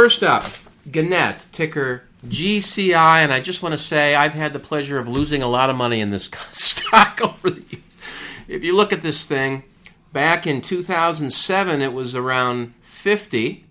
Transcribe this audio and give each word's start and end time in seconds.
First 0.00 0.22
up, 0.22 0.44
Gannett, 0.90 1.46
ticker 1.52 2.04
GCI, 2.26 3.18
and 3.18 3.30
I 3.30 3.40
just 3.40 3.62
want 3.62 3.74
to 3.74 3.78
say 3.78 4.14
I've 4.14 4.32
had 4.32 4.54
the 4.54 4.58
pleasure 4.58 4.98
of 4.98 5.06
losing 5.06 5.42
a 5.42 5.46
lot 5.46 5.68
of 5.68 5.76
money 5.76 6.00
in 6.00 6.08
this 6.08 6.30
stock 6.52 7.20
over 7.22 7.50
the 7.50 7.60
years. 7.68 7.84
If 8.48 8.64
you 8.64 8.74
look 8.74 8.94
at 8.94 9.02
this 9.02 9.26
thing, 9.26 9.62
back 10.10 10.46
in 10.46 10.62
2007 10.62 11.82
it 11.82 11.92
was 11.92 12.16
around 12.16 12.72
50, 12.80 13.66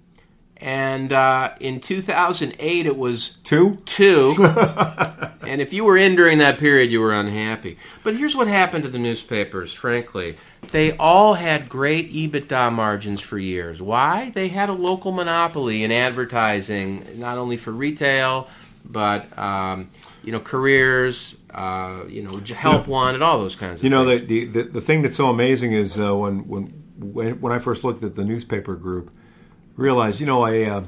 and 0.62 1.14
uh, 1.14 1.54
in 1.60 1.80
2008 1.80 2.86
it 2.86 2.98
was 2.98 3.38
Two? 3.44 3.78
two. 3.86 4.36
and 5.42 5.62
if 5.62 5.71
you 5.71 5.86
were 5.86 5.98
in 5.98 6.16
during 6.16 6.39
that 6.39 6.57
period, 6.57 6.92
you 6.92 7.00
were 7.00 7.14
unhappy. 7.14 7.78
But 8.04 8.16
here's 8.16 8.36
what 8.36 8.48
happened 8.48 8.84
to 8.84 8.89
the 8.89 9.00
newspapers, 9.00 9.74
frankly. 9.74 10.36
They 10.71 10.92
all 10.98 11.36
had 11.36 11.70
great 11.70 12.11
EBITDA 12.11 12.74
margins 12.74 13.21
for 13.21 13.38
years. 13.38 13.82
Why? 13.82 14.32
They 14.32 14.50
had 14.50 14.70
a 14.70 14.74
local 14.74 15.11
monopoly 15.11 15.84
in 15.84 15.92
advertising, 15.92 17.20
not 17.20 17.38
only 17.38 17.55
for 17.55 17.71
retail, 17.71 18.50
but, 18.83 19.38
um, 19.38 19.89
you 20.24 20.33
know, 20.33 20.39
careers, 20.39 21.38
uh, 21.54 22.02
you 22.07 22.24
know, 22.24 22.38
help 22.54 22.88
wanted, 22.88 23.21
all 23.21 23.38
those 23.38 23.55
kinds 23.55 23.75
of 23.75 23.80
things. 23.80 23.83
You 23.83 23.89
know, 23.91 24.05
the, 24.05 24.46
the, 24.46 24.64
the, 24.64 24.82
thing 24.82 25.04
that's 25.04 25.18
so 25.18 25.30
amazing 25.30 25.71
is 25.71 26.00
uh, 26.00 26.16
when, 26.16 26.47
when, 26.47 26.66
when 27.39 27.54
I 27.54 27.60
first 27.60 27.83
looked 27.83 28.04
at 28.04 28.16
the 28.16 28.25
newspaper 28.25 28.75
group, 28.75 29.11
realized, 29.79 30.19
you 30.19 30.25
know, 30.25 30.46
a, 30.46 30.65
uh, 30.65 30.83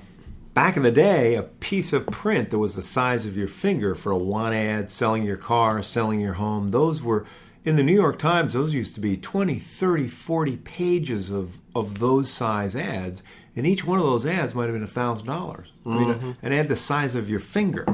back 0.54 0.76
in 0.76 0.84
the 0.84 0.92
day, 0.92 1.36
a 1.36 1.44
piece 1.44 1.94
of 1.94 2.06
print 2.08 2.50
that 2.50 2.60
was 2.60 2.76
the 2.76 2.82
size 2.82 3.26
of 3.26 3.38
your 3.38 3.48
finger 3.48 3.96
for 3.96 4.12
a 4.12 4.18
want 4.18 4.54
ad, 4.54 4.90
selling 4.90 5.24
your 5.24 5.38
car, 5.38 5.82
selling 5.82 6.20
your 6.20 6.34
home, 6.34 6.70
those 6.70 7.02
were, 7.02 7.26
in 7.64 7.78
the 7.78 7.84
New 7.84 7.94
York 7.94 8.20
Times, 8.20 8.54
those 8.54 8.74
used 8.74 8.96
to 8.96 9.02
be 9.02 9.16
20, 9.16 9.56
30, 9.56 10.08
40 10.08 10.58
pages 10.58 11.30
of, 11.30 11.62
of 11.74 12.00
those 12.00 12.30
size 12.30 12.76
ads. 12.76 13.24
And 13.56 13.66
each 13.66 13.86
one 13.86 14.00
of 14.00 14.06
those 14.06 14.26
ads 14.26 14.54
might 14.54 14.70
have 14.70 14.74
been 14.74 14.88
$1,000. 14.88 15.68
I 15.86 15.90
mean, 15.90 16.38
an 16.42 16.54
ad 16.54 16.68
the 16.68 16.76
size 16.76 17.16
of 17.16 17.30
your 17.30 17.40
finger. 17.40 17.86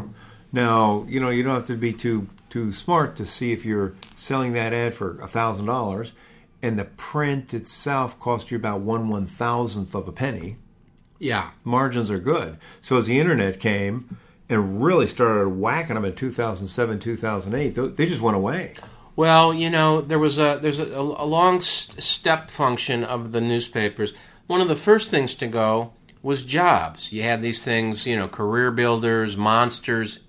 Now, 0.51 1.05
you 1.07 1.19
know, 1.19 1.29
you 1.29 1.43
don't 1.43 1.53
have 1.53 1.65
to 1.65 1.75
be 1.75 1.93
too 1.93 2.27
too 2.49 2.71
smart 2.71 3.17
to 3.17 3.25
see 3.25 3.51
if 3.51 3.65
you're 3.65 3.93
selling 4.15 4.53
that 4.53 4.71
ad 4.71 4.93
for 4.93 5.15
thousand 5.27 5.65
dollars, 5.65 6.13
and 6.61 6.79
the 6.79 6.85
print 6.85 7.53
itself 7.53 8.17
cost 8.19 8.51
you 8.51 8.57
about 8.57 8.79
one 8.79 9.09
one 9.09 9.27
thousandth 9.27 9.93
of 9.93 10.07
a 10.07 10.11
penny. 10.11 10.57
Yeah. 11.19 11.51
Margins 11.63 12.09
are 12.11 12.19
good. 12.19 12.57
So 12.81 12.97
as 12.97 13.05
the 13.07 13.19
internet 13.19 13.59
came 13.59 14.17
and 14.49 14.83
really 14.83 15.07
started 15.07 15.49
whacking 15.49 15.95
them 15.95 16.05
in 16.05 16.15
2007, 16.15 16.99
2008, 16.99 17.95
they 17.97 18.05
just 18.05 18.21
went 18.21 18.37
away. 18.37 18.73
Well, 19.15 19.53
you 19.53 19.69
know, 19.69 20.01
there 20.01 20.19
was 20.19 20.37
a 20.37 20.59
there's 20.61 20.79
a, 20.79 20.83
a 20.95 21.25
long 21.25 21.59
step 21.61 22.51
function 22.51 23.03
of 23.03 23.31
the 23.31 23.41
newspapers. 23.41 24.13
One 24.45 24.61
of 24.61 24.67
the 24.67 24.75
first 24.75 25.09
things 25.09 25.33
to 25.35 25.47
go 25.47 25.93
was 26.21 26.45
jobs. 26.45 27.11
You 27.11 27.23
had 27.23 27.41
these 27.41 27.63
things, 27.63 28.05
you 28.05 28.15
know, 28.15 28.27
career 28.27 28.71
builders, 28.71 29.35
monsters 29.35 30.19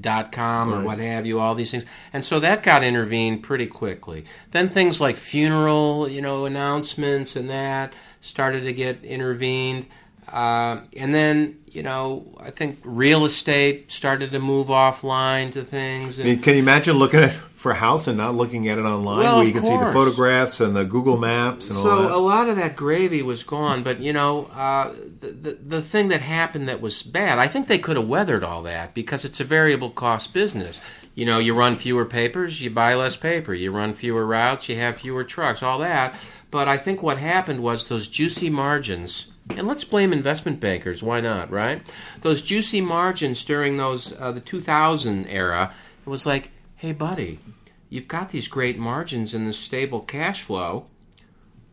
dot 0.00 0.32
com 0.32 0.72
or 0.72 0.76
Right. 0.78 0.84
what 0.86 0.98
have 0.98 1.26
you 1.26 1.38
all 1.38 1.54
these 1.54 1.70
things 1.70 1.84
and 2.14 2.24
so 2.24 2.40
that 2.40 2.62
got 2.62 2.82
intervened 2.82 3.42
pretty 3.42 3.66
quickly 3.66 4.24
then 4.52 4.70
things 4.70 5.02
like 5.02 5.18
funeral 5.18 6.08
you 6.08 6.22
know 6.22 6.46
announcements 6.46 7.36
and 7.36 7.50
that 7.50 7.92
started 8.22 8.62
to 8.64 8.72
get 8.72 9.04
intervened 9.04 9.84
uh, 10.28 10.80
and 10.96 11.14
then 11.14 11.58
you 11.66 11.82
know 11.82 12.36
i 12.40 12.50
think 12.50 12.78
real 12.84 13.24
estate 13.24 13.90
started 13.90 14.30
to 14.32 14.38
move 14.38 14.68
offline 14.68 15.52
to 15.52 15.62
things 15.62 16.18
I 16.20 16.24
mean, 16.24 16.40
can 16.42 16.54
you 16.54 16.60
imagine 16.60 16.96
looking 16.96 17.20
at 17.20 17.32
for 17.32 17.72
a 17.72 17.76
house 17.76 18.06
and 18.08 18.16
not 18.16 18.34
looking 18.34 18.68
at 18.68 18.78
it 18.78 18.86
online, 18.86 19.18
Well, 19.18 19.36
where 19.36 19.46
you 19.46 19.52
can 19.52 19.62
see 19.62 19.76
the 19.76 19.92
photographs 19.92 20.60
and 20.60 20.74
the 20.74 20.84
Google 20.86 21.18
Maps 21.18 21.68
and 21.68 21.76
all 21.76 21.84
So 21.84 22.02
that? 22.04 22.10
a 22.12 22.16
lot 22.16 22.48
of 22.48 22.56
that 22.56 22.74
gravy 22.74 23.20
was 23.20 23.42
gone, 23.42 23.82
but 23.82 24.00
you 24.00 24.14
know, 24.14 24.46
uh, 24.46 24.94
the, 25.20 25.26
the 25.28 25.52
the 25.52 25.82
thing 25.82 26.08
that 26.08 26.22
happened 26.22 26.68
that 26.68 26.80
was 26.80 27.02
bad. 27.02 27.38
I 27.38 27.48
think 27.48 27.66
they 27.66 27.78
could 27.78 27.98
have 27.98 28.08
weathered 28.08 28.42
all 28.42 28.62
that 28.62 28.94
because 28.94 29.26
it's 29.26 29.40
a 29.40 29.44
variable 29.44 29.90
cost 29.90 30.32
business. 30.32 30.80
You 31.14 31.26
know, 31.26 31.38
you 31.38 31.52
run 31.52 31.76
fewer 31.76 32.06
papers, 32.06 32.62
you 32.62 32.70
buy 32.70 32.94
less 32.94 33.16
paper. 33.16 33.52
You 33.52 33.72
run 33.72 33.92
fewer 33.92 34.24
routes, 34.24 34.70
you 34.70 34.76
have 34.76 34.94
fewer 34.96 35.22
trucks. 35.22 35.62
All 35.62 35.80
that. 35.80 36.14
But 36.50 36.66
I 36.66 36.78
think 36.78 37.02
what 37.02 37.18
happened 37.18 37.60
was 37.62 37.88
those 37.88 38.08
juicy 38.08 38.48
margins. 38.48 39.26
And 39.56 39.66
let's 39.66 39.84
blame 39.84 40.12
investment 40.12 40.60
bankers. 40.60 41.02
Why 41.02 41.20
not, 41.20 41.50
right? 41.50 41.82
Those 42.22 42.42
juicy 42.42 42.80
margins 42.80 43.44
during 43.44 43.76
those 43.76 44.14
uh, 44.18 44.32
the 44.32 44.40
2000 44.40 45.26
era. 45.26 45.74
It 46.06 46.08
was 46.08 46.26
like, 46.26 46.50
hey, 46.76 46.92
buddy, 46.92 47.38
you've 47.88 48.08
got 48.08 48.30
these 48.30 48.48
great 48.48 48.78
margins 48.78 49.34
and 49.34 49.46
this 49.46 49.58
stable 49.58 50.00
cash 50.00 50.42
flow 50.42 50.86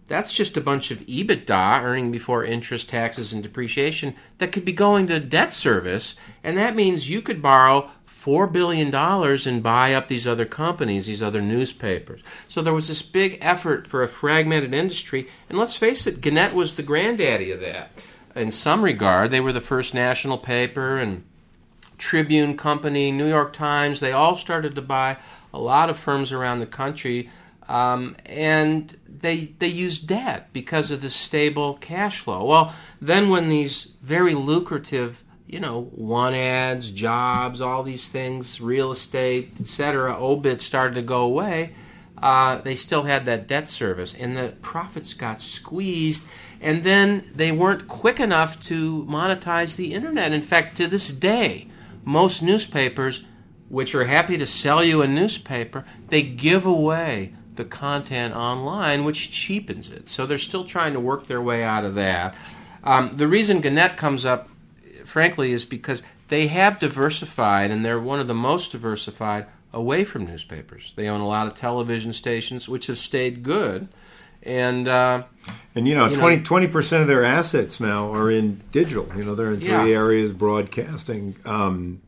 that's 0.07 0.33
just 0.33 0.55
a 0.55 0.61
bunch 0.61 0.89
of 0.89 1.01
EBITDA, 1.01 1.81
earning 1.83 2.11
before 2.11 2.43
interest, 2.43 2.89
taxes, 2.89 3.33
and 3.33 3.43
depreciation, 3.43 4.15
that 4.37 4.51
could 4.51 4.63
be 4.63 4.71
going 4.71 5.07
to 5.07 5.19
debt 5.19 5.51
service. 5.51 6.15
And 6.43 6.57
that 6.57 6.75
means 6.75 7.09
you 7.09 7.21
could 7.21 7.41
borrow 7.41 7.91
$4 8.27 8.51
billion 8.51 8.93
and 8.93 9.63
buy 9.63 9.93
up 9.93 10.09
these 10.09 10.27
other 10.27 10.45
companies, 10.45 11.05
these 11.05 11.23
other 11.23 11.41
newspapers. 11.41 12.21
So 12.49 12.61
there 12.61 12.73
was 12.73 12.89
this 12.89 13.01
big 13.01 13.37
effort 13.41 13.87
for 13.87 14.03
a 14.03 14.07
fragmented 14.07 14.73
industry. 14.73 15.29
And 15.47 15.57
let's 15.57 15.77
face 15.77 16.05
it, 16.05 16.19
Gannett 16.19 16.53
was 16.53 16.75
the 16.75 16.83
granddaddy 16.83 17.51
of 17.51 17.61
that. 17.61 17.91
In 18.35 18.51
some 18.51 18.83
regard, 18.83 19.31
they 19.31 19.39
were 19.39 19.53
the 19.53 19.61
first 19.61 19.93
national 19.93 20.37
paper 20.37 20.97
and 20.97 21.23
Tribune 21.97 22.57
Company, 22.57 23.11
New 23.11 23.27
York 23.27 23.53
Times, 23.53 23.99
they 23.99 24.11
all 24.11 24.37
started 24.37 24.75
to 24.75 24.81
buy 24.81 25.17
a 25.53 25.59
lot 25.59 25.89
of 25.89 25.97
firms 25.97 26.31
around 26.31 26.59
the 26.59 26.67
country, 26.67 27.29
um, 27.67 28.15
and 28.25 28.95
they 29.07 29.53
they 29.59 29.67
used 29.67 30.07
debt 30.07 30.49
because 30.53 30.91
of 30.91 31.01
the 31.01 31.09
stable 31.09 31.75
cash 31.75 32.19
flow. 32.19 32.45
Well, 32.45 32.75
then 33.01 33.29
when 33.29 33.49
these 33.49 33.93
very 34.03 34.35
lucrative, 34.35 35.23
you 35.47 35.59
know, 35.59 35.83
one 35.95 36.33
ads, 36.33 36.91
jobs, 36.91 37.61
all 37.61 37.83
these 37.83 38.09
things, 38.09 38.59
real 38.59 38.91
estate, 38.91 39.53
etc., 39.59 40.15
obit 40.19 40.61
started 40.61 40.95
to 40.95 41.01
go 41.01 41.23
away. 41.23 41.73
Uh, 42.21 42.57
they 42.61 42.75
still 42.75 43.03
had 43.03 43.25
that 43.25 43.47
debt 43.47 43.69
service, 43.69 44.13
and 44.13 44.35
the 44.35 44.53
profits 44.61 45.13
got 45.13 45.39
squeezed. 45.39 46.25
And 46.59 46.83
then 46.83 47.31
they 47.35 47.51
weren't 47.51 47.87
quick 47.87 48.19
enough 48.19 48.59
to 48.61 49.05
monetize 49.09 49.75
the 49.75 49.93
internet. 49.93 50.33
In 50.33 50.41
fact, 50.41 50.77
to 50.77 50.87
this 50.87 51.09
day, 51.09 51.67
most 52.03 52.41
newspapers, 52.41 53.23
which 53.69 53.93
are 53.93 54.05
happy 54.05 54.37
to 54.37 54.45
sell 54.45 54.83
you 54.83 55.01
a 55.01 55.07
newspaper, 55.07 55.85
they 56.07 56.23
give 56.23 56.65
away 56.65 57.33
the 57.55 57.65
content 57.65 58.35
online, 58.35 59.03
which 59.03 59.31
cheapens 59.31 59.89
it. 59.89 60.09
So 60.09 60.25
they're 60.25 60.37
still 60.37 60.65
trying 60.65 60.93
to 60.93 60.99
work 60.99 61.27
their 61.27 61.41
way 61.41 61.63
out 61.63 61.85
of 61.85 61.95
that. 61.95 62.35
Um, 62.83 63.11
the 63.11 63.27
reason 63.27 63.61
Gannett 63.61 63.97
comes 63.97 64.25
up, 64.25 64.49
frankly, 65.07 65.51
is 65.51 65.65
because 65.65 66.03
they 66.27 66.47
have 66.47 66.79
diversified, 66.79 67.71
and 67.71 67.83
they're 67.83 67.99
one 67.99 68.19
of 68.19 68.27
the 68.27 68.33
most 68.33 68.71
diversified 68.71 69.45
away 69.73 70.03
from 70.03 70.25
newspapers. 70.25 70.93
They 70.95 71.07
own 71.07 71.21
a 71.21 71.27
lot 71.27 71.47
of 71.47 71.53
television 71.53 72.13
stations, 72.13 72.67
which 72.69 72.87
have 72.87 72.97
stayed 72.97 73.43
good. 73.43 73.87
And 74.43 74.87
uh, 74.87 75.23
And 75.75 75.87
you 75.87 75.95
know, 75.95 76.07
You 76.07 76.39
20 76.41 76.67
percent 76.67 77.01
of 77.01 77.07
their 77.07 77.23
assets 77.23 77.79
now 77.79 78.13
are 78.13 78.29
in 78.31 78.61
digital. 78.71 79.09
You 79.15 79.23
know, 79.23 79.35
they're 79.35 79.51
in 79.51 79.59
three 79.59 79.69
Yeah. 79.69 79.85
areas: 79.87 80.31
broadcasting, 80.31 81.35
um, 81.45 82.01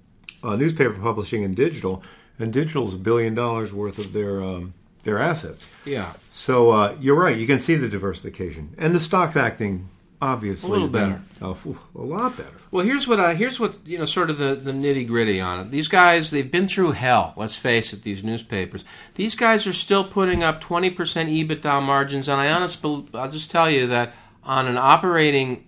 uh, 0.44 0.56
newspaper 0.56 0.94
publishing, 0.94 1.44
and 1.44 1.56
digital. 1.56 2.04
And 2.38 2.54
digital's 2.54 2.94
a 2.94 2.98
billion 2.98 3.34
dollars 3.34 3.74
worth 3.74 4.00
of 4.00 4.14
their 4.14 4.42
um, 4.42 4.74
their 5.04 5.20
assets. 5.20 5.68
yeah, 5.86 6.14
So 6.30 6.72
uh, 6.72 6.96
you're 7.02 7.16
right. 7.16 7.36
You 7.38 7.48
can 7.48 7.60
see 7.60 7.76
the 7.76 7.90
diversification, 7.90 8.74
and 8.78 8.94
the 8.96 9.00
stock's 9.00 9.36
acting 9.36 9.90
obviously 10.22 10.70
A 10.70 10.72
little 10.72 10.88
better. 10.88 11.22
Oh, 11.42 11.58
a 11.96 12.02
lot 12.02 12.38
better. 12.38 12.56
Well, 12.72 12.86
here's 12.86 13.08
what 13.08 13.20
I, 13.20 13.36
here's 13.36 13.60
what 13.60 13.76
you 13.86 13.98
know, 13.98 14.06
sort 14.06 14.30
of 14.30 14.38
the, 14.38 14.56
the 14.56 14.72
nitty 14.72 15.08
gritty 15.08 15.40
on 15.42 15.60
it. 15.60 15.72
These 15.72 15.88
guys, 15.88 16.32
they've 16.32 16.50
been 16.50 16.68
through 16.68 16.92
hell. 16.92 17.34
Let's 17.36 17.56
face 17.56 17.94
it. 17.94 18.04
These 18.04 18.24
newspapers, 18.24 18.84
these 19.16 19.36
guys 19.36 19.66
are 19.66 19.74
still 19.74 20.04
putting 20.04 20.44
up 20.44 20.62
20% 20.64 20.96
EBITDA 20.96 21.82
margins, 21.82 22.28
and 22.28 22.40
I 22.40 22.52
honestly, 22.52 23.06
I'll 23.14 23.32
just 23.32 23.50
tell 23.50 23.70
you 23.70 23.88
that 23.88 24.14
on 24.44 24.68
an 24.68 24.78
operating 24.78 25.66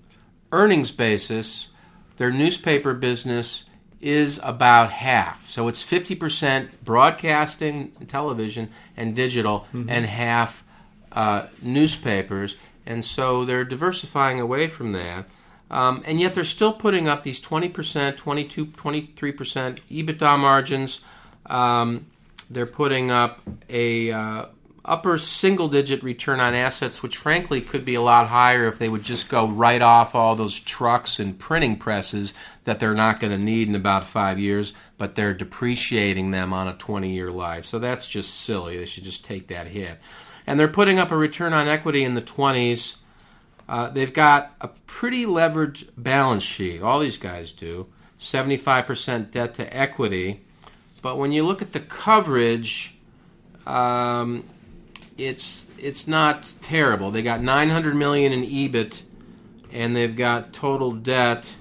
earnings 0.51 0.91
basis, 0.91 1.69
their 2.18 2.31
newspaper 2.31 2.94
business 2.94 3.63
is 4.00 4.39
about 4.44 4.92
half. 4.92 5.48
So 5.50 5.68
it's 5.68 5.83
50% 5.83 6.69
broadcasting, 6.83 7.92
television, 8.07 8.69
and 8.98 9.15
digital, 9.15 9.68
and 9.74 10.06
half 10.06 10.63
uh, 11.12 11.48
newspapers. 11.62 12.56
And 12.86 13.06
so 13.06 13.45
they're 13.45 13.63
diversifying 13.63 14.39
away 14.39 14.68
from 14.68 14.92
that. 14.94 15.25
Um, 15.69 16.04
and 16.06 16.19
yet 16.19 16.36
they're 16.36 16.44
still 16.44 16.74
putting 16.74 17.07
up 17.07 17.24
these 17.24 17.39
20%, 17.39 18.18
22, 18.18 18.66
23% 18.66 19.80
EBITDA 19.89 20.39
margins. 20.39 21.01
Um, 21.45 22.07
they're 22.50 22.66
putting 22.66 23.10
up 23.10 23.42
a 23.69 24.12
uh, 24.12 24.45
upper 24.83 25.18
single 25.18 25.69
digit 25.69 26.04
return 26.04 26.39
on 26.39 26.54
assets, 26.54 27.01
which 27.01 27.18
frankly 27.18 27.62
could 27.62 27.86
be 27.86 27.95
a 27.95 28.01
lot 28.01 28.28
higher 28.28 28.68
if 28.68 28.80
they 28.80 28.89
would 28.89 29.04
just 29.04 29.30
go 29.30 29.48
write 29.48 29.81
off 29.81 30.16
all 30.16 30.36
those 30.36 30.60
trucks 30.60 31.19
and 31.19 31.39
printing 31.39 31.77
presses 31.77 32.34
that 32.63 32.80
they're 32.80 32.94
not 32.94 33.19
going 33.19 33.31
to 33.31 33.44
need 33.44 33.68
in 33.68 33.75
about 33.75 34.06
five 34.06 34.39
years, 34.39 34.74
but 34.98 35.16
they're 35.16 35.34
depreciating 35.34 36.31
them 36.31 36.51
on 36.51 36.68
a 36.68 36.74
20 36.74 37.10
year 37.13 37.31
life. 37.31 37.66
So 37.66 37.80
that's 37.80 38.07
just 38.07 38.42
silly. 38.42 38.77
They 38.77 38.86
should 38.86 39.04
just 39.04 39.24
take 39.24 39.48
that 39.48 39.69
hit. 39.69 39.98
And 40.47 40.59
they're 40.59 40.67
putting 40.67 40.99
up 40.99 41.11
a 41.11 41.17
return 41.17 41.53
on 41.53 41.67
equity 41.67 42.03
in 42.03 42.15
the 42.15 42.21
20s. 42.21 42.97
Uh, 43.69 43.89
they've 43.89 44.13
got 44.13 44.55
a 44.59 44.67
pretty 44.67 45.25
leveraged 45.25 45.89
balance 45.97 46.43
sheet. 46.43 46.81
All 46.81 46.99
these 46.99 47.17
guys 47.17 47.51
do. 47.51 47.88
75% 48.19 49.31
debt 49.31 49.53
to 49.55 49.75
equity. 49.75 50.41
But 51.01 51.17
when 51.17 51.31
you 51.31 51.43
look 51.43 51.61
at 51.61 51.73
the 51.73 51.79
coverage, 51.79 52.95
um, 53.65 54.43
it's 55.17 55.65
it's 55.77 56.07
not 56.07 56.53
terrible. 56.61 57.11
They 57.11 57.23
got 57.23 57.41
900 57.41 57.95
million 57.95 58.31
in 58.31 58.43
EBIT, 58.43 59.01
and 59.71 59.95
they've 59.95 60.15
got 60.15 60.53
total 60.53 60.91
debt 60.91 61.55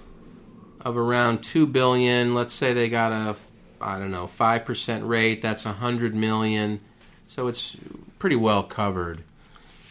of 0.82 0.96
around 0.96 1.42
2 1.42 1.66
billion. 1.66 2.34
Let's 2.34 2.52
say 2.52 2.74
they 2.74 2.88
got 2.88 3.12
a 3.12 3.36
I 3.80 3.98
don't 3.98 4.10
know 4.10 4.26
5% 4.26 5.08
rate. 5.08 5.40
That's 5.40 5.64
100 5.64 6.14
million. 6.14 6.80
So 7.28 7.46
it's 7.46 7.76
pretty 8.20 8.36
well 8.36 8.62
covered. 8.62 9.24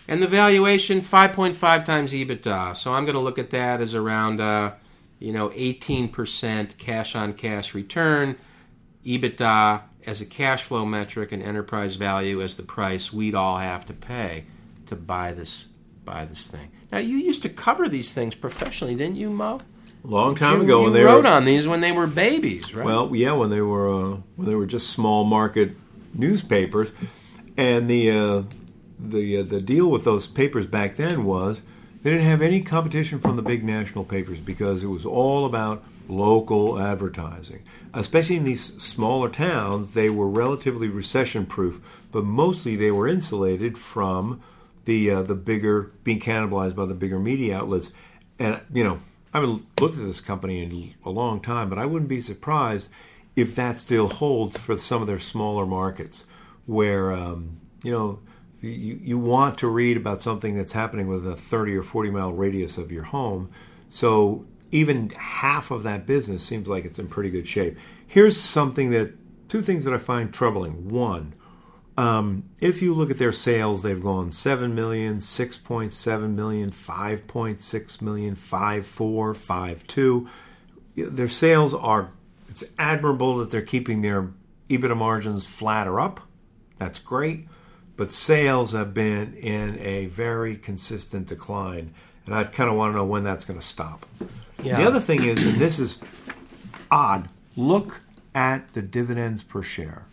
And 0.08 0.24
the 0.24 0.28
valuation 0.28 1.02
5.5 1.02 1.86
times 1.86 2.14
EBITDA. 2.14 2.76
So 2.78 2.94
I'm 2.94 3.04
going 3.04 3.16
to 3.16 3.22
look 3.22 3.38
at 3.38 3.50
that 3.50 3.81
as 3.81 3.94
around 3.94 4.40
uh, 4.40 4.74
you 5.20 5.34
know 5.34 5.50
18% 5.50 6.78
cash 6.78 7.16
on 7.16 7.34
cash 7.34 7.76
return. 7.76 8.38
EBITDA 9.06 9.81
as 10.06 10.22
a 10.22 10.26
cash 10.26 10.64
flow 10.64 10.86
metric 10.86 11.31
and 11.31 11.44
enterprise 11.44 11.96
value 11.96 12.42
as 12.42 12.56
the 12.56 12.64
price 12.64 13.12
we'd 13.12 13.36
all 13.36 13.58
have 13.58 13.86
to 13.86 13.94
pay 13.94 14.46
to 14.86 14.96
buy 14.96 15.34
this 15.34 15.66
buy 16.06 16.25
this 16.25 16.48
thing. 16.48 16.72
Now 16.92 17.00
you 17.00 17.18
used 17.18 17.44
to 17.44 17.50
cover 17.50 17.90
these 17.90 18.14
things 18.14 18.34
professionally, 18.34 18.96
didn't 18.96 19.18
you, 19.18 19.30
Mo? 19.30 19.60
long 20.04 20.34
time 20.34 20.60
you, 20.60 20.64
ago 20.64 20.80
you 20.80 20.84
when 20.86 20.94
they 20.94 21.04
wrote 21.04 21.25
were 21.25 21.30
on 21.30 21.44
these 21.44 21.68
when 21.68 21.82
they 21.82 21.92
were 21.92 22.08
babies, 22.08 22.74
right? 22.74 22.86
well, 22.86 23.14
yeah, 23.16 23.34
when 23.34 23.50
they 23.50 23.62
were 23.62 23.90
uh, 23.90 24.18
when 24.36 24.48
they 24.48 24.56
were 24.56 24.66
just 24.66 24.90
small 24.90 25.24
market 25.24 25.75
newspapers, 26.14 26.92
and 27.60 27.90
the 27.90 28.10
uh, 28.10 28.44
the 28.98 29.38
uh, 29.38 29.44
the 29.44 29.60
deal 29.60 29.92
with 29.92 30.06
those 30.06 30.28
papers 30.28 30.66
back 30.66 30.96
then 30.96 31.26
was 31.26 31.62
they 32.02 32.10
didn't 32.10 32.26
have 32.26 32.42
any 32.42 32.62
competition 32.62 33.20
from 33.20 33.36
the 33.36 33.42
big 33.42 33.66
national 33.66 34.06
papers 34.06 34.40
because 34.40 34.82
it 34.82 34.88
was 34.88 35.06
all 35.06 35.46
about 35.46 35.84
local 36.08 36.80
advertising. 36.80 37.62
Especially 37.94 38.38
in 38.38 38.46
these 38.46 38.82
smaller 38.82 39.28
towns, 39.28 39.92
they 39.92 40.10
were 40.10 40.30
relatively 40.30 40.88
recession 40.88 41.46
proof, 41.46 42.08
but 42.14 42.24
mostly 42.24 42.78
they 42.78 42.92
were 42.92 43.10
insulated 43.10 43.78
from 43.78 44.42
the 44.86 45.12
uh, 45.12 45.22
the 45.22 45.36
bigger 45.36 45.92
being 46.06 46.22
cannibalized 46.22 46.76
by 46.76 46.86
the 46.86 46.94
bigger 46.94 47.20
media 47.20 47.58
outlets. 47.58 47.92
And 48.40 48.62
you 48.74 48.86
know, 48.86 49.02
I 49.34 49.42
haven't 49.42 49.82
looked 49.82 49.98
at 49.98 50.06
this 50.06 50.22
company 50.22 50.64
in 50.64 50.94
a 51.04 51.10
long 51.10 51.42
time, 51.42 51.70
but 51.70 51.78
I 51.78 51.86
wouldn't 51.86 52.10
be 52.10 52.22
surprised 52.22 52.90
if 53.36 53.54
that 53.56 53.80
still 53.80 54.08
holds 54.08 54.58
for 54.58 54.78
some 54.78 55.02
of 55.02 55.08
their 55.10 55.20
smaller 55.20 55.66
markets, 55.66 56.26
where 56.69 57.12
um, 57.12 57.60
you 57.83 57.92
know 57.92 58.19
you, 58.62 59.00
you 59.01 59.18
want 59.18 59.57
to 59.57 59.68
read 59.68 59.98
about 59.98 60.21
something 60.21 60.56
that's 60.56 60.74
happening 60.74 61.07
within 61.07 61.31
a 61.31 61.36
30 61.36 61.75
or 61.75 61.83
40 61.83 62.12
mile 62.12 62.31
radius 62.31 62.77
of 62.77 62.92
your 62.92 63.04
home. 63.04 63.50
So 63.89 64.45
even 64.71 65.10
half 65.10 65.71
of 65.71 65.81
that 65.83 66.06
business 66.06 66.44
seems 66.44 66.68
like 66.68 66.86
it's 66.86 67.00
in 67.00 67.07
pretty 67.07 67.31
good 67.31 67.48
shape. 67.48 67.75
Here's 68.06 68.39
something 68.39 68.92
that 68.92 69.13
two 69.50 69.63
things 69.63 69.83
that 69.86 69.94
I 69.95 69.98
find 69.98 70.31
troubling. 70.31 70.89
One, 70.89 71.33
um, 71.98 72.44
if 72.62 72.83
you 72.83 72.94
look 72.94 73.10
at 73.10 73.18
their 73.18 73.31
sales, 73.31 73.81
they've 73.81 74.01
gone 74.01 74.31
7 74.31 74.75
million, 74.75 75.19
6.7 75.19 76.36
million, 76.36 76.69
5.6 76.69 78.01
million, 78.01 78.36
5.4, 78.36 80.27
5.2. 80.95 81.15
Their 81.15 81.27
sales 81.27 81.74
are, 81.74 82.12
it's 82.48 82.63
admirable 82.77 83.38
that 83.38 83.50
they're 83.50 83.62
keeping 83.63 84.01
their 84.04 84.30
EBITDA 84.69 84.95
margins 84.95 85.48
flat 85.48 85.88
or 85.88 86.00
up. 86.00 86.22
That's 86.80 87.00
great. 87.00 87.48
But 87.98 88.12
sales 88.12 88.72
have 88.72 88.94
been 88.94 89.34
in 89.34 89.78
a 89.80 90.08
very 90.08 90.56
consistent 90.58 91.28
decline. 91.28 91.94
And 92.26 92.34
I 92.34 92.46
kind 92.46 92.70
of 92.70 92.76
want 92.76 92.94
to 92.94 92.98
know 92.98 93.06
when 93.06 93.24
that's 93.24 93.46
going 93.46 93.60
to 93.60 93.66
stop. 93.66 94.06
Yeah. 94.64 94.78
The 94.78 94.88
other 94.88 95.00
thing 95.00 95.24
is, 95.24 95.42
and 95.44 95.58
this 95.58 95.80
is 95.80 95.98
odd, 96.90 97.30
look 97.56 98.02
at 98.34 98.74
the 98.74 98.81
dividends 98.81 99.44
per 99.44 99.62
share. 99.62 100.06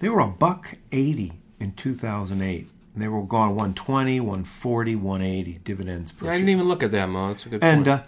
They 0.00 0.08
were 0.08 0.20
a 0.20 0.26
buck 0.26 0.74
80 0.92 1.32
in 1.58 1.72
2008. 1.72 2.68
And 2.94 3.02
they 3.02 3.08
were 3.08 3.22
gone 3.22 3.50
120, 3.50 4.20
140, 4.20 4.96
180 4.96 5.58
dividends 5.64 6.12
per 6.12 6.24
share. 6.26 6.32
I 6.32 6.36
didn't 6.36 6.48
even 6.50 6.66
look 6.68 6.82
at 6.82 6.92
that, 6.92 7.06
Mo. 7.08 7.28
That's 7.28 7.46
a 7.46 7.48
good 7.50 7.62
And 7.62 7.84
point. 7.86 8.00
uh, 8.00 8.04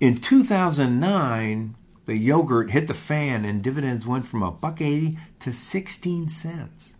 in 0.00 0.16
2009, 0.18 1.74
the 2.06 2.16
yogurt 2.16 2.70
hit 2.72 2.88
the 2.88 2.94
fan 2.94 3.44
and 3.44 3.62
dividends 3.62 4.06
went 4.06 4.26
from 4.26 4.42
a 4.42 4.50
buck 4.50 4.80
80 4.80 5.18
to 5.40 5.52
16 5.52 6.28
cents. 6.28 6.94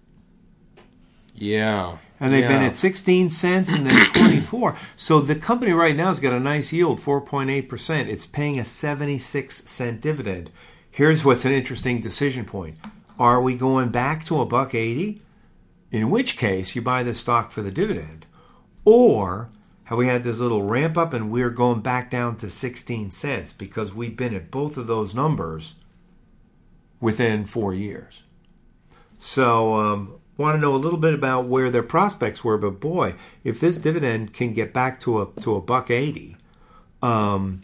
yeah. 1.34 1.98
And 2.20 2.32
they've 2.32 2.46
been 2.46 2.62
at 2.62 2.76
16 2.76 3.30
cents 3.30 3.72
and 3.72 3.84
then 3.84 4.06
24. 4.14 4.76
So 4.96 5.20
the 5.20 5.34
company 5.34 5.72
right 5.72 5.96
now 5.96 6.08
has 6.08 6.20
got 6.20 6.32
a 6.32 6.38
nice 6.38 6.72
yield, 6.72 7.00
4.8%. 7.00 8.06
It's 8.06 8.26
paying 8.26 8.60
a 8.60 8.64
76 8.64 9.64
cent 9.68 10.00
dividend. 10.00 10.50
Here's 10.88 11.24
what's 11.24 11.44
an 11.44 11.50
interesting 11.50 12.00
decision 12.00 12.44
point. 12.44 12.76
Are 13.18 13.42
we 13.42 13.56
going 13.56 13.88
back 13.88 14.24
to 14.26 14.40
a 14.40 14.46
buck 14.46 14.72
80? 14.72 15.20
In 15.90 16.10
which 16.10 16.36
case 16.36 16.76
you 16.76 16.82
buy 16.82 17.02
the 17.02 17.14
stock 17.14 17.50
for 17.50 17.60
the 17.60 17.72
dividend. 17.72 18.24
Or 18.84 19.48
have 19.84 19.98
we 19.98 20.06
had 20.06 20.24
this 20.24 20.38
little 20.38 20.62
ramp 20.62 20.96
up 20.96 21.12
and 21.12 21.30
we're 21.30 21.50
going 21.50 21.80
back 21.80 22.10
down 22.10 22.36
to 22.38 22.48
16 22.48 23.10
cents 23.10 23.52
because 23.52 23.94
we've 23.94 24.16
been 24.16 24.34
at 24.34 24.50
both 24.50 24.76
of 24.76 24.86
those 24.86 25.14
numbers 25.14 25.74
within 27.00 27.44
4 27.44 27.74
years. 27.74 28.22
So, 29.18 29.74
um, 29.74 30.20
want 30.36 30.56
to 30.56 30.60
know 30.60 30.74
a 30.74 30.76
little 30.76 30.98
bit 30.98 31.14
about 31.14 31.46
where 31.46 31.70
their 31.70 31.82
prospects 31.82 32.42
were, 32.42 32.58
but 32.58 32.80
boy, 32.80 33.14
if 33.44 33.60
this 33.60 33.76
dividend 33.76 34.32
can 34.34 34.52
get 34.52 34.72
back 34.72 34.98
to 35.00 35.22
a 35.22 35.26
to 35.42 35.54
a 35.54 35.60
buck 35.60 35.90
eighty, 35.90 36.36
um, 37.02 37.62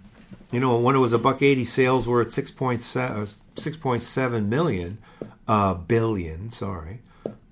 you 0.52 0.60
know, 0.60 0.78
when 0.78 0.94
it 0.94 1.00
was 1.00 1.12
a 1.12 1.18
buck 1.18 1.42
eighty, 1.42 1.64
sales 1.64 2.06
were 2.06 2.20
at 2.20 2.32
six 2.32 2.50
point 2.50 2.82
seven 2.82 3.26
six 3.56 3.76
point 3.76 4.02
seven 4.02 4.48
million 4.48 4.98
uh, 5.46 5.74
billion. 5.74 6.50
Sorry. 6.50 7.00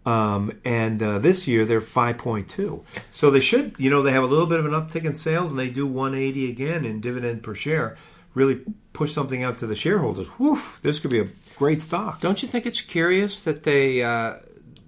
Um, 0.07 0.53
and 0.65 1.03
uh, 1.03 1.19
this 1.19 1.49
year 1.49 1.65
they're 1.65 1.81
5.2. 1.81 2.85
So 3.11 3.31
they 3.31 3.41
should, 3.41 3.75
you 3.77 3.91
know, 3.91 4.03
they 4.03 4.13
have 4.13 4.23
a 4.23 4.27
little 4.27 4.47
bit 4.47 4.61
of 4.61 4.65
an 4.65 4.73
uptick 4.73 5.05
in 5.05 5.17
sales 5.17 5.51
and 5.51 5.59
they 5.59 5.69
do 5.69 5.87
180 5.87 6.49
again 6.49 6.85
in 6.85 7.01
dividend 7.01 7.43
per 7.43 7.55
share. 7.55 7.97
Really 8.33 8.61
push 8.93 9.13
something 9.13 9.43
out 9.43 9.59
to 9.59 9.67
the 9.67 9.75
shareholders. 9.75 10.29
Whew, 10.39 10.63
this 10.83 11.01
could 11.01 11.11
be 11.11 11.21
a 11.21 11.29
great 11.57 11.83
stock. 11.83 12.21
Don't 12.21 12.41
you 12.41 12.49
think 12.49 12.67
it's 12.67 12.81
curious 12.81 13.41
that 13.41 13.65
they, 13.65 14.03
uh, 14.03 14.37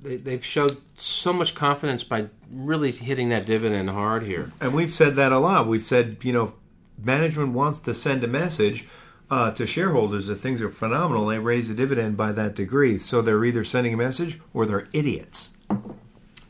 they 0.03 0.17
they've 0.17 0.45
showed 0.45 0.77
so 0.99 1.33
much 1.33 1.55
confidence 1.55 2.05
by 2.05 2.27
really 2.53 2.93
hitting 2.93 3.31
that 3.31 3.45
dividend 3.45 3.91
hard 3.91 4.23
here? 4.23 4.53
And 4.61 4.73
we've 4.73 4.95
said 4.95 5.17
that 5.17 5.33
a 5.33 5.39
lot. 5.39 5.67
We've 5.67 5.87
said, 5.87 6.19
you 6.23 6.33
know, 6.33 6.55
management 7.03 7.55
wants 7.55 7.81
to 7.81 7.95
send 7.95 8.23
a 8.23 8.29
message 8.29 8.87
uh, 9.31 9.51
to 9.53 9.67
shareholders 9.67 10.27
that 10.27 10.37
things 10.37 10.63
are 10.63 10.71
phenomenal. 10.71 11.27
They 11.27 11.39
raise 11.39 11.69
the 11.69 11.75
dividend 11.75 12.17
by 12.17 12.33
that 12.33 12.55
degree. 12.55 12.99
So 12.99 13.23
they're 13.23 13.45
either 13.45 13.65
sending 13.65 13.95
a 13.95 13.97
message 13.97 14.41
or 14.55 14.67
they're 14.67 14.89
idiots. 14.93 15.51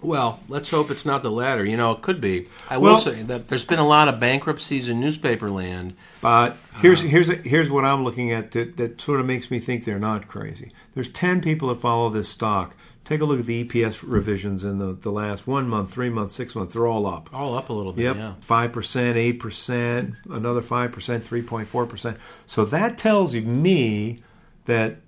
Well, 0.00 0.40
let's 0.48 0.70
hope 0.70 0.90
it's 0.92 1.04
not 1.04 1.22
the 1.22 1.30
latter. 1.30 1.64
You 1.64 1.76
know, 1.76 1.90
it 1.92 2.02
could 2.02 2.20
be. 2.20 2.48
I 2.70 2.78
Well- 2.78 2.94
will 2.94 3.00
say 3.00 3.22
that 3.22 3.48
there's 3.48 3.64
been 3.64 3.80
a 3.80 3.86
lot 3.86 4.08
of 4.08 4.20
bankruptcies 4.20 4.88
in 4.88 5.00
newspaper 5.00 5.50
land. 5.50 5.94
But 6.20 6.52
uh, 6.52 6.54
here's 6.80 7.02
here's 7.02 7.28
here's 7.46 7.70
what 7.70 7.84
I'm 7.84 8.04
looking 8.04 8.30
at 8.30 8.52
that, 8.52 8.76
that 8.76 9.00
sort 9.00 9.18
of 9.20 9.26
makes 9.26 9.50
me 9.50 9.58
think 9.58 9.84
they're 9.84 9.98
not 9.98 10.28
crazy. 10.28 10.70
There's 10.94 11.08
ten 11.08 11.40
people 11.40 11.68
that 11.68 11.80
follow 11.80 12.10
this 12.10 12.28
stock. 12.28 12.76
Take 13.04 13.22
a 13.22 13.24
look 13.24 13.40
at 13.40 13.46
the 13.46 13.64
EPS 13.64 14.04
revisions 14.06 14.64
in 14.64 14.76
the, 14.78 14.92
the 14.92 15.10
last 15.10 15.46
one 15.46 15.66
month, 15.66 15.90
three 15.90 16.10
months, 16.10 16.34
six 16.34 16.54
months. 16.54 16.74
They're 16.74 16.86
all 16.86 17.06
up. 17.06 17.30
All 17.32 17.56
up 17.56 17.70
a 17.70 17.72
little 17.72 17.94
bit, 17.94 18.04
yeah. 18.04 18.28
Yep, 18.28 18.42
five 18.42 18.70
percent, 18.72 19.16
eight 19.16 19.40
percent, 19.40 20.14
another 20.28 20.60
five 20.60 20.92
percent, 20.92 21.24
three 21.24 21.40
point 21.42 21.68
four 21.68 21.86
percent. 21.86 22.18
So 22.44 22.64
that 22.66 22.98
tells 22.98 23.34
me 23.34 24.20
that 24.66 24.98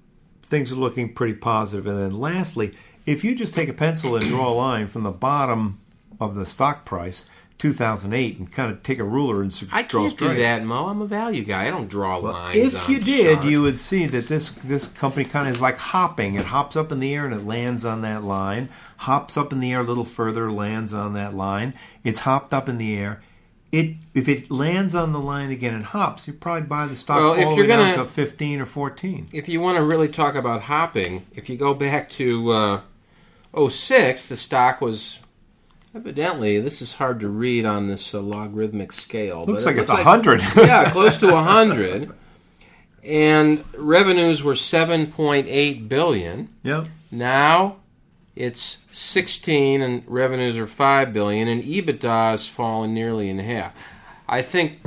things 0.43 0.73
are 0.73 0.77
looking 0.77 1.13
pretty 1.13 1.35
positive. 1.35 1.87
And 1.87 1.99
then 1.99 2.19
lastly, 2.19 2.75
if 3.07 3.25
you 3.25 3.35
just 3.35 3.55
take 3.55 3.69
a 3.69 3.73
pencil 3.73 4.17
and 4.17 4.29
draw 4.29 4.49
a 4.49 4.55
line 4.55 4.89
from 4.89 5.03
the 5.03 5.11
bottom 5.11 5.81
of 6.21 6.35
the 6.35 6.47
stock 6.47 6.85
price, 6.85 7.25
2008, 7.61 8.39
and 8.39 8.51
kind 8.51 8.73
of 8.73 8.83
take 8.83 8.99
a 8.99 9.05
ruler 9.05 9.43
and 9.43 9.53
I 9.71 9.83
draw 9.83 10.07
can't 10.07 10.19
do 10.19 10.35
that, 10.35 10.65
Mo. 10.65 10.87
I'm 10.87 11.03
a 11.03 11.07
value 11.07 11.45
guy. 11.45 11.67
I 11.67 11.71
don't 11.71 11.89
draw 11.89 12.17
lines. 12.17 12.57
If 12.57 12.89
you 12.89 12.99
did, 12.99 13.35
charts. 13.35 13.47
you 13.49 13.61
would 13.61 13.79
see 13.79 14.07
that 14.07 14.29
this 14.29 14.51
this 14.51 14.87
company 14.87 15.27
kind 15.27 15.47
of 15.47 15.57
is 15.57 15.61
like 15.61 15.77
hopping. 15.77 16.37
It 16.37 16.47
hops 16.47 16.75
up 16.75 16.91
in 16.91 17.01
the 17.01 17.15
air 17.15 17.27
and 17.27 17.35
it 17.35 17.45
lands 17.45 17.85
on 17.85 18.01
that 18.01 18.25
line. 18.25 18.71
Hops 18.99 19.37
up 19.37 19.53
in 19.53 19.61
the 19.61 19.73
air 19.73 19.81
a 19.81 19.85
little 19.85 20.07
further, 20.07 20.51
lands 20.51 20.95
on 20.95 21.13
that 21.15 21.35
line. 21.35 21.75
It's 22.03 22.21
hopped 22.21 22.55
up 22.55 22.67
in 22.67 22.79
the 22.79 22.97
air. 22.97 23.21
It 23.73 23.97
if 24.15 24.27
it 24.27 24.51
lands 24.51 24.95
on 24.95 25.13
the 25.13 25.21
line 25.21 25.51
again 25.51 25.75
and 25.75 25.85
hops, 25.85 26.27
you 26.27 26.33
probably 26.33 26.67
buy 26.67 26.87
the 26.87 26.97
stock 26.97 27.19
Well, 27.19 27.35
if 27.35 27.47
all 27.47 27.57
the 27.57 27.61
way 27.61 27.67
down 27.67 27.95
to 27.95 28.05
15 28.07 28.63
or 28.63 28.67
14. 28.67 29.27
if 29.35 29.51
you 29.51 29.61
want 29.61 29.77
to 29.77 29.85
really 29.85 30.09
talk 30.09 30.35
about 30.35 30.63
hopping, 30.63 31.27
if 31.35 31.51
you 31.51 31.59
go 31.59 31.75
back 31.75 32.09
to 32.11 32.51
uh, 32.53 32.81
06, 33.57 34.27
the 34.27 34.37
stock 34.37 34.81
was 34.81 35.21
evidently 35.95 36.61
this 36.61 36.81
is 36.81 36.95
hard 36.95 37.21
to 37.21 37.29
read 37.29 37.65
on 37.65 37.89
this 37.89 38.15
uh, 38.15 38.21
logarithmic 38.21 38.93
scale. 38.93 39.45
Looks 39.45 39.65
but 39.65 39.77
like 39.77 39.77
it 39.77 39.81
it's 39.83 39.91
a 40.01 40.03
hundred. 40.05 40.41
yeah, 40.57 40.91
close 40.91 41.19
to 41.19 41.33
100. 41.33 42.13
And 43.03 43.65
revenues 43.75 44.43
were 44.43 44.53
7.8 44.55 45.89
billion. 45.89 46.49
yeah. 46.63 46.85
Now 47.11 47.77
it's 48.37 48.79
16 48.93 49.83
and 49.83 50.05
revenues 50.07 50.59
are 50.59 50.67
5 50.67 51.13
billion 51.13 51.49
and 51.49 51.63
EBITDA 51.63 52.31
has 52.31 52.47
fallen 52.47 52.95
nearly 52.95 53.29
in 53.29 53.39
half. 53.39 53.75
I 54.29 54.43
think 54.43 54.81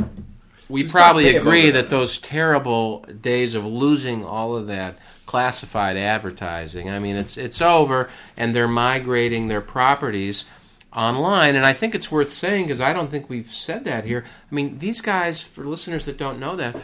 we 0.70 0.88
probably 0.88 1.36
agree 1.36 1.70
that 1.70 1.90
those 1.90 2.20
terrible 2.20 3.02
days 3.02 3.56
of 3.56 3.66
losing 3.66 4.24
all 4.24 4.56
of 4.56 4.68
that 4.68 4.98
classified 5.26 5.98
advertising. 5.98 6.90
I 6.90 7.00
mean, 7.00 7.16
it's 7.16 7.38
it's 7.38 7.62
over, 7.62 8.10
and 8.38 8.56
they're 8.56 8.68
migrating 8.68 9.48
their 9.48 9.62
properties 9.62 10.46
online. 10.96 11.56
And 11.56 11.66
I 11.66 11.74
think 11.74 11.96
it's 11.96 12.12
worth 12.12 12.32
saying 12.32 12.66
because 12.66 12.80
I 12.80 12.94
don't 12.94 13.10
think 13.10 13.30
we've 13.30 13.52
said 13.52 13.84
that 13.86 14.04
here. 14.04 14.24
I 14.52 14.56
mean, 14.56 14.78
these 14.78 15.02
guys, 15.02 15.42
for 15.42 15.64
listeners 15.64 16.06
that 16.06 16.18
don't 16.18 16.40
know 16.40 16.56
that, 16.56 16.76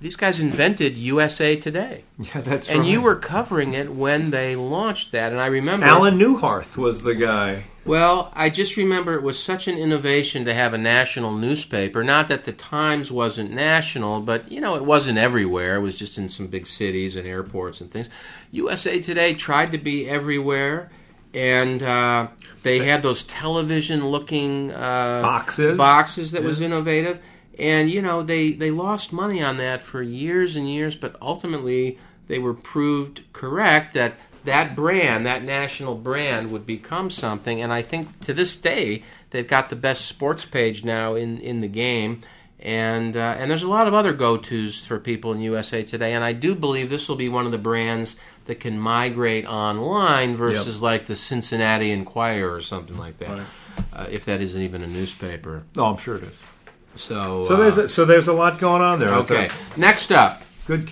these 0.00 0.16
guys 0.16 0.38
invented 0.38 0.98
USA 0.98 1.56
Today, 1.56 2.04
Yeah, 2.18 2.40
that's 2.42 2.68
and 2.68 2.80
right. 2.80 2.88
you 2.88 3.00
were 3.00 3.16
covering 3.16 3.72
it 3.74 3.90
when 3.92 4.30
they 4.30 4.54
launched 4.54 5.12
that. 5.12 5.32
And 5.32 5.40
I 5.40 5.46
remember 5.46 5.86
Allen 5.86 6.18
Neuharth 6.18 6.76
was 6.76 7.04
the 7.04 7.14
guy. 7.14 7.64
Well, 7.84 8.32
I 8.34 8.50
just 8.50 8.76
remember 8.76 9.14
it 9.14 9.22
was 9.22 9.38
such 9.38 9.68
an 9.68 9.76
innovation 9.76 10.44
to 10.46 10.54
have 10.54 10.72
a 10.72 10.78
national 10.78 11.32
newspaper. 11.32 12.02
Not 12.02 12.28
that 12.28 12.44
the 12.44 12.52
Times 12.52 13.12
wasn't 13.12 13.52
national, 13.52 14.20
but 14.20 14.50
you 14.50 14.60
know, 14.60 14.74
it 14.76 14.84
wasn't 14.84 15.18
everywhere. 15.18 15.76
It 15.76 15.80
was 15.80 15.98
just 15.98 16.16
in 16.16 16.28
some 16.28 16.46
big 16.46 16.66
cities 16.66 17.16
and 17.16 17.26
airports 17.26 17.80
and 17.80 17.90
things. 17.90 18.08
USA 18.52 19.00
Today 19.00 19.34
tried 19.34 19.72
to 19.72 19.78
be 19.78 20.08
everywhere, 20.08 20.90
and 21.34 21.82
uh, 21.82 22.28
they 22.62 22.78
had 22.78 23.02
those 23.02 23.22
television-looking 23.24 24.70
uh, 24.70 25.20
Boxes. 25.22 25.76
boxes 25.76 26.30
that 26.32 26.42
was 26.42 26.60
innovative. 26.60 27.20
And 27.58 27.90
you 27.90 28.02
know, 28.02 28.22
they 28.22 28.52
they 28.52 28.70
lost 28.70 29.12
money 29.12 29.42
on 29.42 29.58
that 29.58 29.82
for 29.82 30.02
years 30.02 30.56
and 30.56 30.68
years, 30.68 30.96
but 30.96 31.16
ultimately 31.20 31.98
they 32.26 32.38
were 32.38 32.54
proved 32.54 33.22
correct 33.32 33.94
that 33.94 34.14
that 34.44 34.76
brand, 34.76 35.26
that 35.26 35.42
national 35.42 35.96
brand, 35.96 36.52
would 36.52 36.66
become 36.66 37.10
something. 37.10 37.60
And 37.60 37.72
I 37.72 37.82
think 37.82 38.20
to 38.20 38.32
this 38.32 38.56
day, 38.56 39.02
they've 39.30 39.46
got 39.46 39.70
the 39.70 39.76
best 39.76 40.06
sports 40.06 40.44
page 40.44 40.84
now 40.84 41.14
in 41.14 41.38
in 41.38 41.60
the 41.60 41.68
game. 41.68 42.22
And 42.60 43.14
uh, 43.16 43.36
and 43.38 43.50
there's 43.50 43.62
a 43.62 43.68
lot 43.68 43.86
of 43.86 43.94
other 43.94 44.14
go 44.14 44.38
tos 44.38 44.86
for 44.86 44.98
people 44.98 45.32
in 45.32 45.40
USA 45.42 45.82
Today. 45.82 46.14
And 46.14 46.24
I 46.24 46.32
do 46.32 46.54
believe 46.54 46.88
this 46.88 47.08
will 47.08 47.16
be 47.16 47.28
one 47.28 47.44
of 47.44 47.52
the 47.52 47.58
brands 47.58 48.16
that 48.46 48.60
can 48.60 48.78
migrate 48.78 49.46
online 49.46 50.34
versus 50.34 50.80
like 50.80 51.06
the 51.06 51.16
Cincinnati 51.16 51.90
Enquirer 51.90 52.54
or 52.54 52.60
something 52.60 52.96
like 52.96 53.18
that. 53.18 53.40
Uh, 53.92 54.06
if 54.10 54.24
that 54.24 54.40
isn't 54.40 54.60
even 54.62 54.82
a 54.82 54.86
newspaper. 54.86 55.64
Oh, 55.76 55.84
I'm 55.86 55.96
sure 55.98 56.16
it 56.16 56.24
is. 56.24 56.40
So, 56.94 57.44
So 57.44 57.54
uh, 57.54 57.56
there's 57.58 57.78
a, 57.78 57.88
so 57.88 58.04
there's 58.04 58.28
a 58.28 58.32
lot 58.32 58.58
going 58.58 58.82
on 58.82 58.98
there. 58.98 59.12
Okay. 59.14 59.50
Next 59.76 60.10
up, 60.12 60.42
good 60.66 60.82